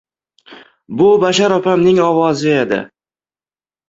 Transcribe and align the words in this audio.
—Bu 1.01 1.09
Bashor 1.23 1.53
opamning 1.57 1.99
ovozi 2.05 2.49
edi. 2.63 2.81